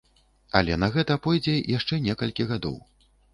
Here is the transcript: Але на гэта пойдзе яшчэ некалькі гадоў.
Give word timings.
Але 0.59 0.77
на 0.83 0.87
гэта 0.95 1.17
пойдзе 1.25 1.53
яшчэ 1.77 2.01
некалькі 2.07 2.49
гадоў. 2.55 2.81